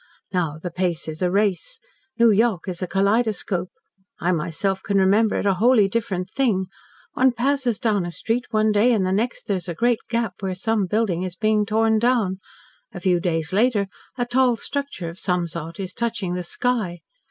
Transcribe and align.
Now 0.33 0.57
the 0.57 0.71
pace 0.71 1.07
is 1.07 1.21
a 1.21 1.29
race. 1.29 1.77
New 2.17 2.31
York 2.31 2.67
is 2.67 2.81
a 2.81 2.87
kaleidoscope. 2.87 3.69
I 4.19 4.31
myself 4.31 4.81
can 4.81 4.97
remember 4.97 5.35
it 5.35 5.45
a 5.45 5.53
wholly 5.61 5.87
different 5.87 6.31
thing. 6.31 6.65
One 7.13 7.31
passes 7.33 7.77
down 7.77 8.07
a 8.07 8.11
street 8.11 8.47
one 8.49 8.71
day, 8.71 8.93
and 8.93 9.05
the 9.05 9.11
next 9.11 9.45
there 9.45 9.57
is 9.57 9.69
a 9.69 9.75
great 9.75 9.99
gap 10.09 10.33
where 10.41 10.55
some 10.55 10.87
building 10.87 11.21
is 11.21 11.35
being 11.35 11.67
torn 11.67 11.99
down 11.99 12.39
a 12.91 12.99
few 12.99 13.19
days 13.19 13.53
later, 13.53 13.85
a 14.17 14.25
tall 14.25 14.57
structure 14.57 15.07
of 15.07 15.19
some 15.19 15.47
sort 15.47 15.79
is 15.79 15.93
touching 15.93 16.33
the 16.33 16.41
sky. 16.41 17.01